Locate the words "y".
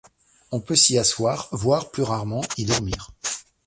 2.57-2.65